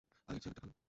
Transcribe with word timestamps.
আগের 0.29 0.41
চেয়ে 0.41 0.51
অনেকটা 0.51 0.61
ভালো! 0.61 0.73